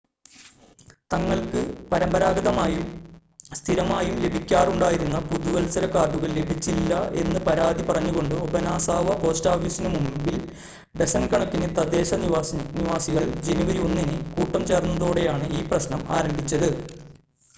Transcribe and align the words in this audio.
തങ്ങൾക്ക് 1.11 1.59
പരമ്പരാഗതമായും 1.89 2.85
സ്ഥിരമായും 3.51 4.15
ലഭിക്കാറുണ്ടായിരുന്ന 4.23 5.17
പുതുവത്സര 5.27 5.85
കാർഡുകൾ 5.87 6.29
ലഭിച്ചില്ല 6.37 6.93
എന്ന് 7.21 7.39
പരാതി 7.47 7.83
പറഞ്ഞുകൊണ്ട് 7.83 8.35
ഒബനാസവ 8.37 9.17
പോസ്റ്റ് 9.19 9.51
ഓഫീസിനു 9.53 9.91
മുൻപിൽ 9.97 10.37
ഡസൻ 10.97 11.25
കണക്കിന് 11.27 11.69
തദ്ദേശ 11.77 12.19
നിവാസികൾ 12.23 13.25
ജനുവരി 13.47 13.81
1 13.85 14.07
ന് 14.09 14.17
കൂട്ടം 14.35 14.65
ചേർന്നതോടെയാണ് 14.71 15.47
ഈ 15.51 15.63
പ്രശ്നം 15.69 16.03
ആരംഭിച്ചത് 16.17 16.69